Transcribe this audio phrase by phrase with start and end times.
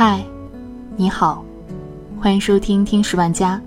[0.00, 0.24] 嗨，
[0.96, 1.44] 你好，
[2.20, 3.60] 欢迎收听听十万家。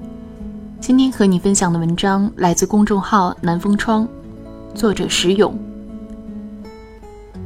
[0.79, 4.07] 今天和你分享的文章来自公众号南风窗，
[4.73, 5.54] 作者石勇。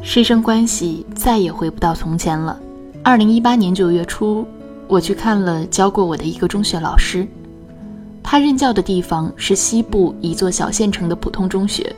[0.03, 2.59] 师生关系再也回不到从前了。
[3.01, 4.45] 二零一八年九月初，
[4.87, 7.27] 我去看了教过我的一个中学老师，
[8.21, 11.91] 他任教的地方是西部一座小县城的普通中学，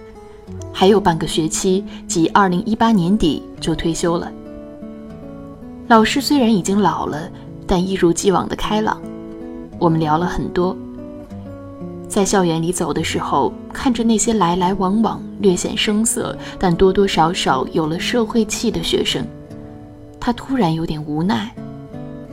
[0.71, 4.31] 还有半个学期，即二零一八年底就退休了。
[5.87, 7.29] 老师虽然已经老了，
[7.65, 9.01] 但一如既往的开朗。
[9.79, 10.75] 我们聊了很多。
[12.09, 19.25] 在校园里走的时候，看着那些来来往往、略显生涩，但多多少少有了社会气的学生，
[20.19, 21.55] 他突然有点无奈，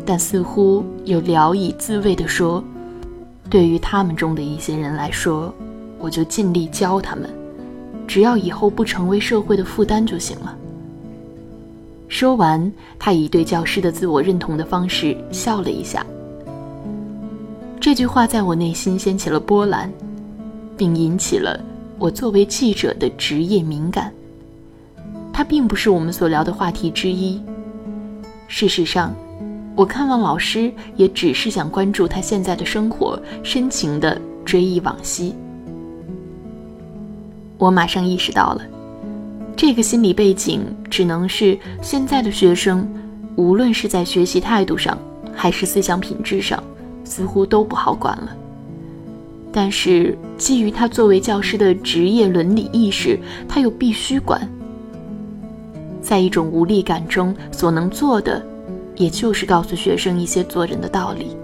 [0.05, 2.63] 但似乎又聊以自慰地说
[3.49, 5.55] ：“对于他们中的一些人来说，
[6.01, 7.31] 我就尽力教他们，
[8.05, 10.57] 只要以后不成为社会的负担就行了。”
[12.15, 16.07] 说完，他以对教师的自我认同的方式笑了一下。
[17.81, 19.93] 这句话在我内心掀起了波澜，
[20.77, 21.61] 并引起了
[21.99, 24.13] 我作为记者的职业敏感。
[25.33, 27.43] 它并不是我们所聊的话题之一。
[28.47, 29.13] 事实上，
[29.75, 35.35] 我看望老师也只是想关注他现在的生活，深情地追忆往昔。
[37.59, 38.63] 我马上意识到了。
[39.57, 42.89] 这个心理背景只能是现在的学生，
[43.37, 44.99] 无论是在学习态度上，
[45.33, 46.63] 还是思想品质上，
[47.05, 48.37] 似乎都不好管了。
[49.53, 54.47] 但是基于他作为教师的职业伦理意识，他又必须管。
[56.03, 58.45] 在一种无力感中，所能做的，
[58.97, 61.37] 也就是告诉学生一些做人的道理。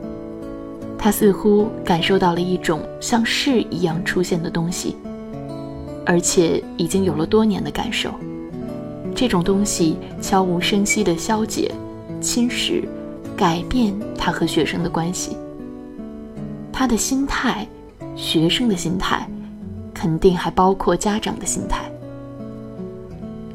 [0.99, 4.97] 他似乎感受到了一种像势一样出现的东西。
[6.11, 8.13] 而且已经有了多年的感受，
[9.15, 11.71] 这种东西悄无声息地消解、
[12.21, 12.83] 侵蚀、
[13.37, 15.37] 改变他和学生的关系。
[16.73, 17.65] 他的心态，
[18.17, 19.25] 学生的心态，
[19.95, 21.89] 肯定还包括家长的心态。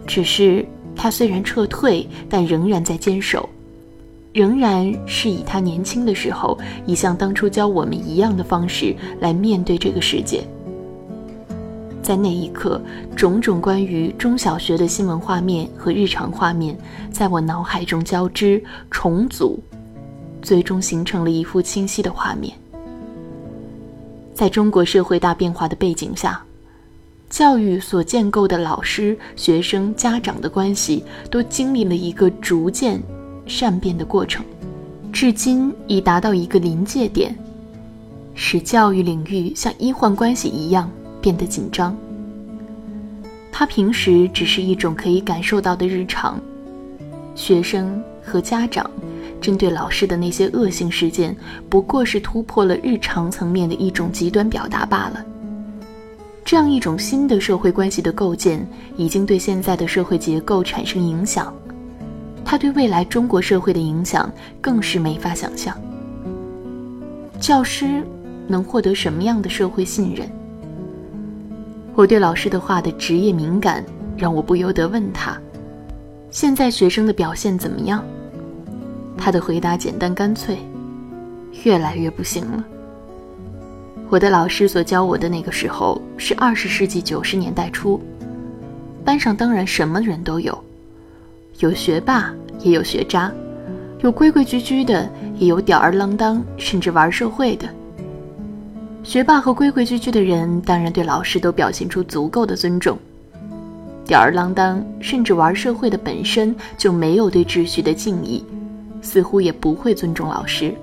[0.08, 0.66] 只是
[0.96, 3.50] 他虽然撤退，但仍然在坚守，
[4.32, 10.42] 仍然是以他年轻的时候，以像当初教我们一样的方式来面对这个世界。
[12.06, 12.80] 在那一刻，
[13.16, 16.78] 种种关于中小学的新闻画面和日常画面，
[17.12, 19.60] 在我脑海中交织重组，
[20.40, 22.56] 最终形成了一幅清晰的画面。
[24.36, 26.40] 在中国社会大变化的背景下，
[27.28, 33.02] 教育所建构的老师、学生、家长的关系，都经历了一个逐渐
[33.48, 34.46] 善变的过程，
[35.12, 37.36] 至今已达到一个临界点，
[38.36, 40.88] 使教育领域像医患关系一样。
[41.26, 41.98] 变得紧张。
[43.52, 46.40] 他平时只是一种可以感受到的日常，
[47.34, 48.88] 学生和家长
[49.42, 51.36] 针对老师的那些恶性事件，
[51.68, 55.26] 不过是突破了日常层面的一种极端表达罢了。
[56.44, 58.64] 这样一种新的社会关系的构建，
[58.96, 61.52] 已经对现在的社会结构产生影响，
[62.44, 64.32] 他对未来中国社会的影响
[64.62, 65.76] 更是没法想象。
[67.40, 68.04] 教师
[68.48, 70.30] 能获得什么样的社会信任？
[71.96, 73.84] 我对老师的话的职业敏感，
[74.18, 75.40] 让我不由得问他
[76.30, 78.04] ：“现在学生的表现怎么样？”
[79.18, 80.58] 他的回答简单干脆
[81.64, 82.66] ：“越来越不行了。”
[84.12, 88.00] 我的老师所教我的那个时候是二十世纪九十年代初，
[89.06, 90.58] 班上当然什么人都有，
[91.60, 93.32] 有学霸也有学渣，
[94.02, 97.70] 有规规矩矩的，也有吊儿郎当甚至玩社会的。
[99.06, 102.98] 学霸和规规矩矩的人，当然对老师都表现出足够的尊重；
[104.04, 108.44] 吊儿郎当甚至玩社会的本身就没有对秩序的敬意，
[109.04, 110.74] 似乎也不会尊重老师。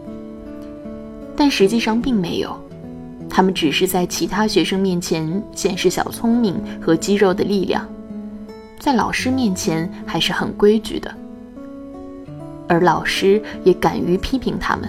[1.37, 2.57] 但实际上并没有，
[3.29, 7.85] 他们只是在其他学生面前显示小聪明和肌肉的力量，
[8.79, 11.13] 在老师面前还是很规矩的。
[12.69, 14.89] 而老师也敢于批评他们，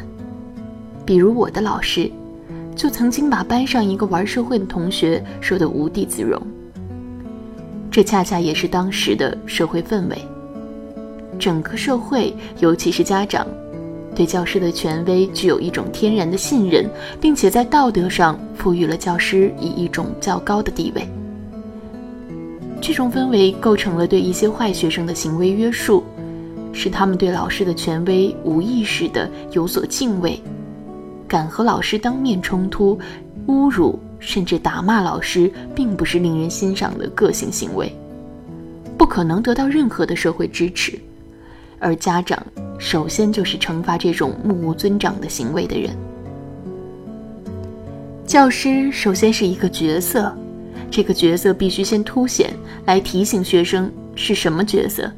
[1.03, 2.11] 比如我的老师。
[2.75, 6.41] 就曾经把班上一个玩社会的同学说得无地自容。
[7.91, 10.17] 这恰恰也是当时的社会氛围。
[11.37, 13.45] 整个社会，尤其是家长，
[14.15, 16.89] 对教师的权威具有一种天然的信任，
[17.19, 21.07] 并且在道德上赋予了教师以一种较高的地位。
[22.81, 26.03] 这种氛围构成了对一些坏学生的行为约束，
[26.71, 30.41] 使他们对老师的权威无意识地有所敬畏。
[31.33, 32.99] 敢和老师当面冲突、
[33.47, 37.91] 侮辱甚至打骂老师，并不是令人欣赏的个性行为，
[38.99, 40.93] 不可能得到任何的社会支持。
[41.79, 42.37] 而家长
[42.77, 45.89] 首先就是惩罚这种目无尊长的行为的人。
[48.27, 50.31] 教师首先是一个角色，
[50.91, 52.53] 这个角色必须先凸显，
[52.85, 55.11] 来提醒学生是什么角色，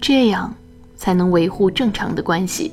[0.00, 0.52] 这样
[0.96, 2.72] 才能维护正常的关系。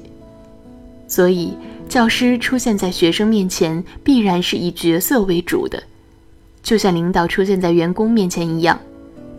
[1.06, 1.54] 所以，
[1.94, 5.84] 教师出现在学生面前，必然是以角色为主的，
[6.64, 8.80] 就像领导出现在员工面前一样。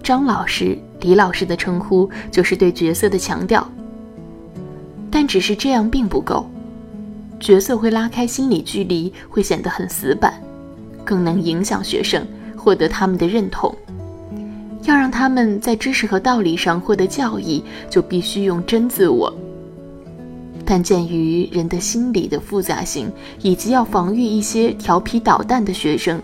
[0.05, 3.69] 张老师、李老师的称呼就是对角色的强调。
[5.11, 6.49] 但只是这样并不够，
[7.41, 10.41] 角色会拉开心理距离，会显得很死板，
[11.05, 12.25] 更能影响学生
[12.57, 13.75] 获得他们的认同。
[14.85, 19.37] 要让他们在知识和道理上获得教益，就必须用真自我。
[20.67, 23.11] 但鉴于人的心理的复杂性，
[23.43, 26.21] 以及要防御一些调皮捣蛋的学生，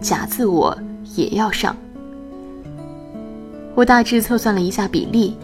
[0.00, 0.76] 假自我
[1.16, 1.76] 也要上。
[3.74, 5.36] 我大致测算了一下比例，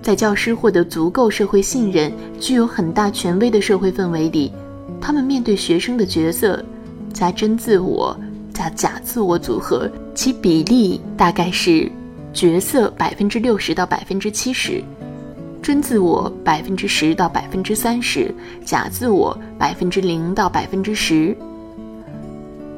[0.00, 4.52] 在教师获得足够社会信任、具有很大权威的社会氛围里，
[5.00, 6.64] 他们面对学生的角色
[7.12, 8.16] 加真自我
[8.52, 11.90] 加假自我组合，其比例大概是
[12.32, 14.80] 角色百分之六十到百分之七十，
[15.64, 18.30] 真自我百分之十到百分之三十，
[18.66, 21.34] 假自我百分之零到百分之十。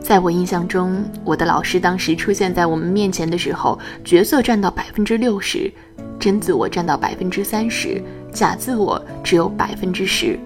[0.01, 5.69] 在我印象中，我的老师当时出现在我们面前的时候，角色占到百分之六十，
[6.21, 8.01] 真自我占到百分之三十，
[8.33, 10.39] 假自我只有百分之十。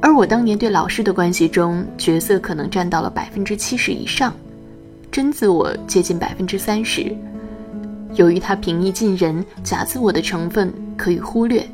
[0.00, 4.32] 而我当年对老师的关系中，角色可能占到了百分之七十以上，
[5.10, 7.12] 真自我接近百分之三十。
[8.14, 11.66] 由于他平易近人，假自我的成分可以忽略。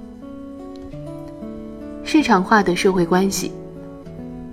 [2.04, 3.52] 市场化的社会关系。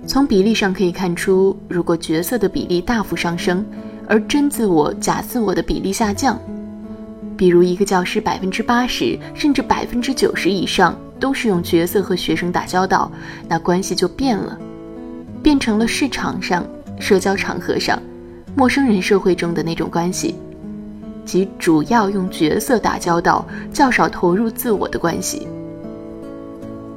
[0.06, 3.64] 从比例上可以看出，如果角色的比例大幅上升，
[4.08, 6.40] 而真自我、假自我的比例下降，
[7.36, 13.12] 比如一个教师百分之八十甚至百分之九十以上都是用角色和学生打交道，
[13.46, 14.58] 那关系就变了，
[15.42, 16.66] 变成了市场上、
[16.98, 18.00] 社交场合上、
[18.56, 20.34] 陌生人社会中的那种关系，
[21.30, 25.46] 即主要用角色打交道、较少投入自我的关系。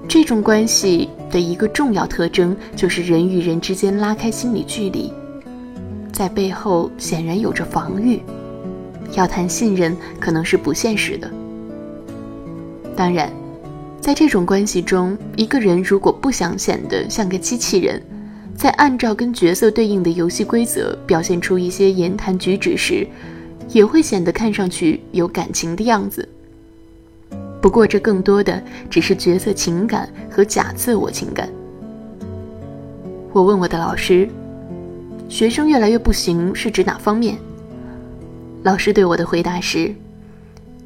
[0.07, 5.13] 这种关系的一个重要特征就是人与人之间拉开心理距离，
[6.11, 8.23] 在背后显然有着防御。
[9.11, 11.29] 要谈信任可能是不现实的。
[12.95, 13.31] 当然，
[14.01, 18.01] 在这种关系中，一个人如果不想显得像个机器人，
[18.57, 23.07] 在按照跟角色对应的游戏规则表现出一些言谈举止时，
[23.69, 26.27] 也会显得看上去有感情的样子。
[27.61, 31.49] 不过，这更多的只是角色情感和假自我情感。
[33.31, 34.27] 我问我的老师
[35.29, 37.37] ：“学生越来越不行，是指哪方面？”
[38.63, 39.95] 老师对我的回答是：“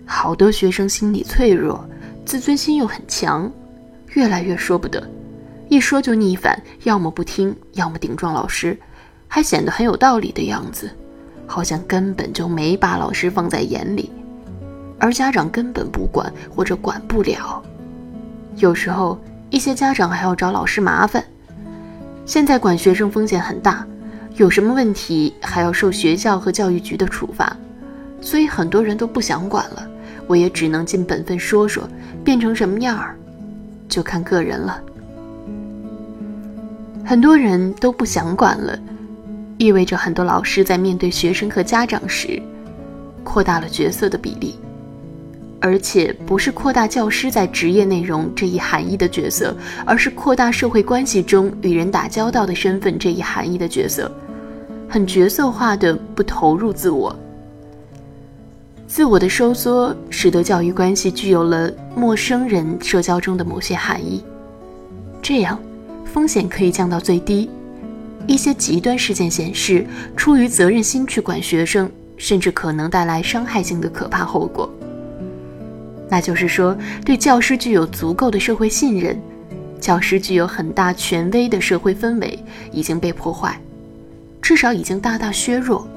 [0.06, 1.84] 好多学生心理脆弱，
[2.26, 3.52] 自尊心又很强，
[4.14, 5.04] 越来越说不得，
[5.70, 8.78] 一说就逆反，要么不听，要么顶撞老师，
[9.28, 10.90] 还显得很有道理的样子，
[11.48, 14.12] 好像根本就没把老师放在眼里。”
[15.00, 17.62] 而家长根本不管或者管不了，
[18.56, 21.24] 有时候一些家长还要找老师麻烦。
[22.26, 23.86] 现在管学生风险很大，
[24.36, 27.56] 有什么问题还要受学校和教育局的处罚，
[28.20, 29.88] 所以很多人都不想管了。
[30.26, 31.88] 我也只能尽本分说说，
[32.24, 33.16] 变成什么样儿，
[33.88, 34.82] 就看个人了。
[37.06, 38.78] 很多人都不想管了，
[39.58, 42.42] 意味着很多老师在面对学生和家长时，
[43.24, 44.56] 扩大了角色的比例。
[45.60, 54.12] 而且不是扩大教师在职业内容这一含义的角色，而是扩大社会关系中与人打交道的身份这一含义的角色，
[54.88, 57.14] 很角色化的不投入自我。
[58.86, 64.24] 自我的收缩使得教育关系具有了陌生人社交中的某些含义，
[65.24, 65.60] 这样
[66.06, 67.50] 风险可以降到最低。
[68.28, 74.70] 一些极端事件显示，出于责任心去管学生，甚至可能带来伤害性的可怕后果。
[76.10, 79.18] 那就是说，对教师具有足够的社会信任，
[79.80, 82.38] 教师具有很大权威的社会氛围
[82.72, 83.60] 已经被破坏，
[84.42, 85.88] 至少已经大大削弱。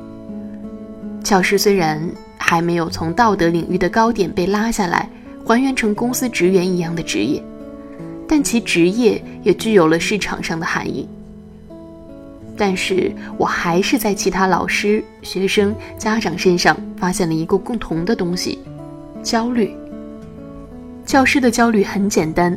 [1.22, 2.00] 教师虽然
[2.38, 5.08] 还没有从道德领域的高点被拉下来，
[5.44, 7.42] 还原成公司职员一样的职业，
[8.28, 11.08] 但其职业也具有了市场上的含义。
[12.60, 18.58] 但是我还是在其他老师、学生、家长身上发现了一个共同的东西：
[19.22, 19.74] 焦虑。
[21.06, 22.54] 教师的焦虑很简单，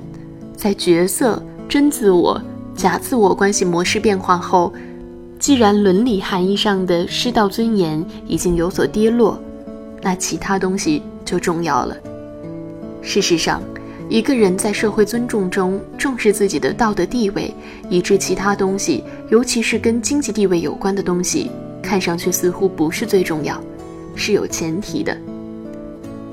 [0.58, 2.42] 在角色、真自我、
[2.76, 4.74] 假自我关系模式变化后，
[5.40, 9.42] 既然伦理含义上的师道尊严已经有所跌落，
[10.02, 11.96] 那其他东西就重要了。
[13.02, 13.64] 事实上，
[14.10, 17.54] 一个人在社会尊重中重视自己的道德地位，
[17.90, 21.50] 以致其他东西，尤其是跟经济地位有关的东西，
[21.82, 23.60] 看上去似乎不是最重要，
[24.16, 25.18] 是有前提的。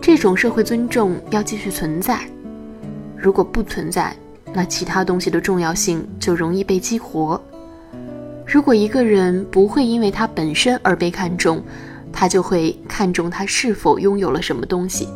[0.01, 2.21] 这种社会尊重要继续存在，
[3.17, 4.15] 如果不存在，
[4.53, 7.41] 那其他东西的重要性就容易被激活。
[8.45, 11.63] 如果一个人不会因为他本身而被看重，
[12.13, 15.09] 他就会看重他是否拥有了什么东西。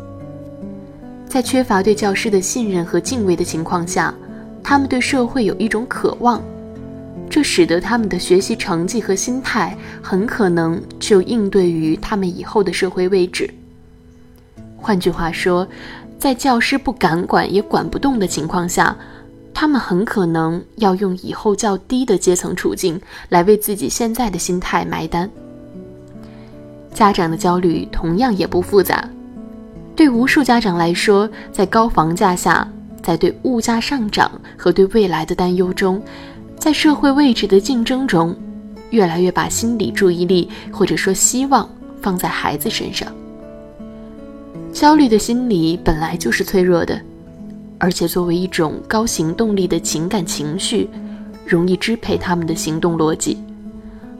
[1.35, 4.15] 在缺乏对教师的信任和敬畏的情况下，
[4.63, 6.41] 他们对社会有一种渴望，
[7.29, 13.53] 这使得他们的学习成绩和心态很可能就应对于他们以后的社会位置。
[14.77, 15.67] 换句话说，
[16.21, 18.97] 在教师不敢管也管不动的情况下，
[19.53, 25.29] 他们很可能要用以后较低的阶层处境来为自己现在的心态埋单。
[26.93, 29.11] 家长的焦虑同样也不复杂。
[29.97, 32.67] 对无数家长来说，在高房价下，
[33.01, 36.03] 在对物价上涨和对未来的担忧中，
[36.59, 38.35] 在社会位置的竞争中，
[38.91, 41.69] 越来越把心理注意力或者说希望
[42.03, 43.09] 放在孩子身上。
[44.73, 47.01] 焦虑的心理本来就是脆弱的，
[47.79, 50.91] 而且作为一种高行动力的情感情绪，
[51.47, 53.39] 容易支配他们的行动逻辑。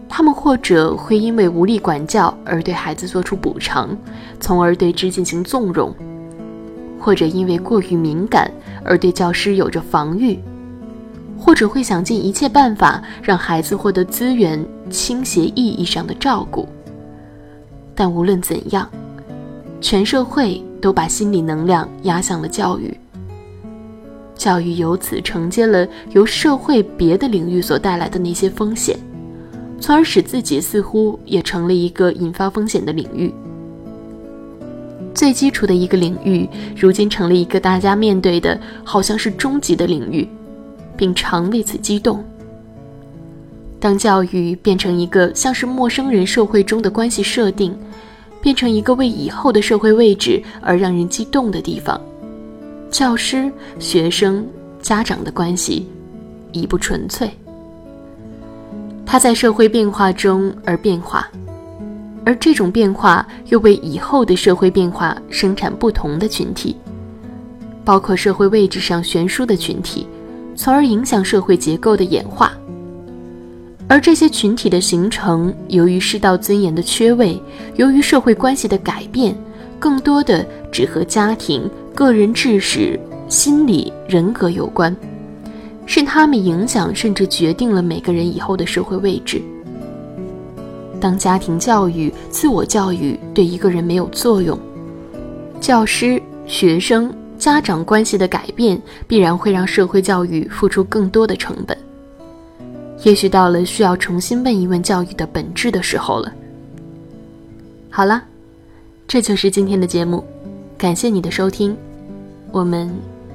[0.09, 3.97] 他们或者会因为无力管教而对孩子做出补偿，
[4.39, 5.93] 从而对之进行纵容；
[7.01, 8.51] 或者因为过于敏感
[8.85, 10.39] 而对教师有着防御；
[11.37, 16.69] 或者会想尽一切办法让孩子获得资源倾斜意义上的照顾。
[17.95, 18.89] 但无论怎样，
[19.81, 22.97] 全社会都把心理能量压向了教育，
[24.37, 28.97] 教育由此承接了由社会别的领域所带来的那些风险。
[29.85, 33.31] 从而使自己似乎也成了一个引发风险的领域。
[35.15, 40.27] 最基础的一个领域，如今成了一个大家面对的好像是终极的领域，
[40.97, 42.25] 并常为此激动。
[43.79, 47.77] 当教育变成一个像是陌生人社会中的关系设定，
[48.41, 52.01] 变成一个为以后的社会位置而让人激动的地方，
[52.91, 54.47] 教师、学生、
[54.81, 55.87] 家长的关系
[56.53, 57.31] 已不纯粹。
[59.07, 61.29] 它在社会变化中而变化，
[62.25, 66.77] 而这种变化又为以后的社会变化生产不同的群体，
[67.85, 70.07] 包括社会位置上悬殊的群体，
[70.57, 72.53] 从而影响社会结构的演化。
[73.87, 77.41] 而这些群体的形成，由于世道尊严的缺位，
[77.77, 79.37] 由于社会关系的改变，
[79.79, 84.97] 更多的只和家庭、个人知识、心理、人格有关。
[85.87, 89.41] 是他们影响甚至决定了每个人以后的社会位置。
[91.01, 94.59] 当家庭教育、自我教育对一个人没有作用，
[95.61, 101.77] 教师、学生、家长关系的改变必然会让社会教育付出更多的成本。
[103.03, 106.33] 也许到了需要重新问一问教育的本质的时候了。
[107.91, 108.25] 好了，
[109.07, 110.25] 这就是今天的节目，
[110.79, 111.77] 感谢你的收听，
[112.51, 112.91] 我们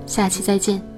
[0.07, 0.88] 下期再见。